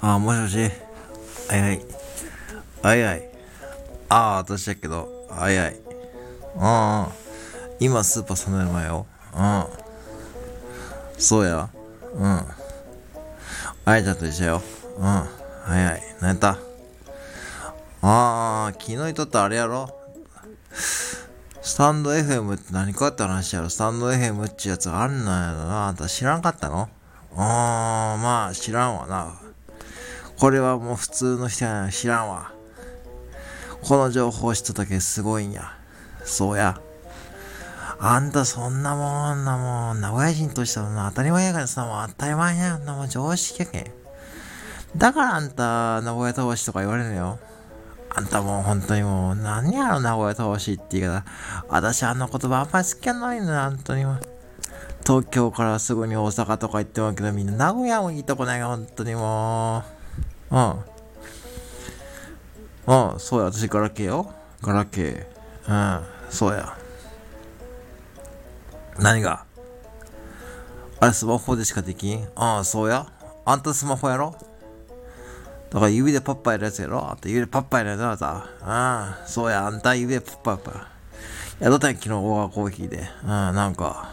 [0.00, 0.56] あ、もしもし。
[1.48, 1.84] はいはい。
[2.82, 3.28] はいはい。
[4.08, 5.26] ああ、私だけど。
[5.28, 5.74] はいはい。
[5.74, 5.80] うん。
[7.84, 9.06] 今スーパーその前よ。
[9.34, 9.64] うん。
[11.18, 11.68] そうや。
[12.14, 12.24] うん。
[12.24, 12.46] あ
[13.96, 14.62] やちゃんと一緒よ。
[14.98, 15.04] うん。
[15.04, 15.26] は
[15.68, 16.02] いはい。
[16.20, 16.58] 何やった？
[18.02, 19.90] ああ、昨日言っとったあれやろ
[21.66, 25.88] スタンド FM って何かって話やろスタンド FM っちゅうやつあんなんやろな。
[25.88, 26.88] あんた知らんかったの？
[27.34, 29.34] ああ、まあ知らんわな。
[30.38, 32.52] これはもう普通の人やな知らんわ。
[33.82, 35.76] この情報知っただけすごいんや。
[36.22, 36.80] そうや。
[37.98, 43.86] あんたそんなもんなもん、名古屋人としては当たり前やからさ、もう当たり前やんなもん常識やけん。
[44.96, 47.40] だからあんた、名古屋倒しとか言われるのよ。
[48.10, 51.24] あんたもう本当にもう、何やろ名古屋倒しって言い方。
[51.68, 54.16] 私あんな言葉あんまり好きやないの、本当にも。
[55.06, 59.84] 東京からすぐに大阪とか行ってもけど、みんな名古屋もいいとこないが、本当にも
[60.50, 60.56] う。
[60.56, 60.70] うん。
[63.12, 64.32] うん、そうや、私ガラケーよ。
[64.62, 66.00] ガラケー。
[66.00, 66.76] うん、そうや。
[68.98, 69.44] 何が？
[71.00, 72.26] あれ、スマホでしかできん？
[72.34, 73.06] ああ、そうや。
[73.44, 74.34] あんたスマホやろ？
[75.70, 78.48] だから指でパッパやるやつやろあんた指でパッパやるやつやろさ。
[78.62, 79.66] ああ、そうや。
[79.66, 80.88] あんた指でパッパやっぱ。
[81.60, 83.08] やどったん、昨日、オーガコーヒーで。
[83.22, 84.10] うん、なんか。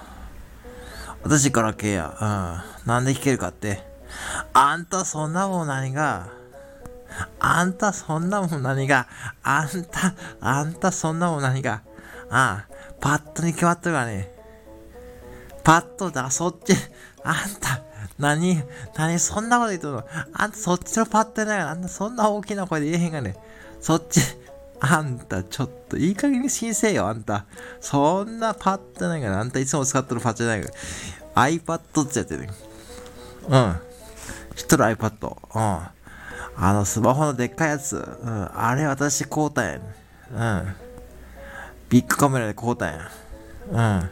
[1.24, 2.64] 私ガラケーや。
[2.86, 2.88] うん。
[2.88, 3.84] なんで弾けるかって。
[4.54, 6.30] あんたそんなもん何が
[7.40, 9.08] あんたそんなもん何が
[9.44, 11.82] あんた、あんたそんなもん何が
[12.30, 14.32] ああ、パッドに決まってるわね。
[15.64, 16.74] パッドだ、そっち、
[17.24, 17.84] あんた、
[18.18, 18.62] 何、
[18.96, 20.04] 何、そんなこと言っとるの？
[20.34, 23.36] あんたそっちのパッドやないから、あんたそんな大きな声で言えへんがね。
[23.82, 24.22] そっち、
[24.80, 27.46] あんた、ちょっといい加減に申請よ、あんた。
[27.82, 30.70] そんなパッドないから、あんたいつも使ってるパッドじゃないか
[31.36, 31.44] ら。
[31.48, 32.50] iPad ってやってる。
[33.50, 33.76] うん。
[34.56, 35.38] 知っとる？iPad。
[35.56, 35.88] うん。
[36.56, 37.96] あのスマホのでっかいやつ。
[37.96, 38.50] うん。
[38.54, 39.80] あれ私買うたんや。
[40.32, 40.76] うん。
[41.90, 43.12] ビッグカメラで買うたんや。
[43.72, 44.10] うん。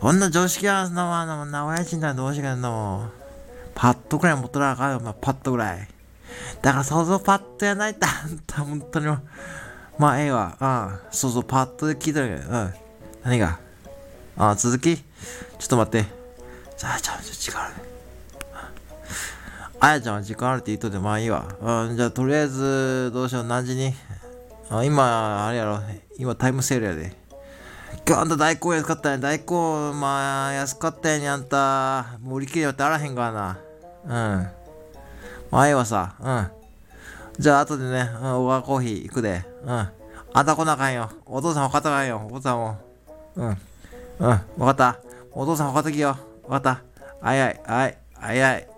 [0.00, 3.10] こんな常識はなわな、名古屋人ならどうしようかの。
[3.74, 5.88] パッドくらい持っとらあかんよ、まあ、パッドぐらい。
[6.62, 9.06] だから想像パッドやないと、あんた、本当に。
[9.98, 10.56] まあ、ええわ。
[10.60, 10.98] うん。
[11.10, 12.50] そうそう、パッドで聞いてるけど。
[12.50, 12.74] うん。
[13.24, 13.58] 何が？
[14.36, 14.96] あ、あ続き？
[14.96, 15.04] ちょ
[15.64, 16.08] っと待って。
[16.76, 17.74] じゃあ、ちょ、ちょ、時間ある。
[19.80, 21.44] あやちゃんは時間あるって言っといて、まあいいわ。
[21.88, 23.92] うん、じゃあ、とりあえず、どうしよう、何時に？
[24.70, 25.80] あ、今、あれやろ。
[26.16, 27.16] 今、タイムセールやで。
[28.06, 29.20] 今日あんた大根安かったん。
[29.20, 29.44] 大根、
[29.94, 32.18] まあ、安かったやにあんた。
[32.22, 33.58] もう売り切れよってあらへんからな。
[34.04, 34.10] うん。
[35.50, 36.14] まあ、ええわさ。
[36.20, 36.50] うん。
[37.38, 39.44] じゃあ、後でね、うん、オガコーヒー行くで。
[39.64, 39.70] うん。
[39.70, 41.10] あんた来なあかんよ。
[41.26, 42.26] お父さん分かったかんよ。
[42.30, 42.78] お父さんも。
[43.36, 43.48] うん。
[43.48, 43.56] うん。
[44.16, 44.98] 分かった。
[45.32, 46.16] お父さん分かったきよ。
[46.42, 46.82] 分かった。
[47.20, 47.60] はいはい。
[47.66, 47.98] はい。
[48.14, 48.77] はいはい。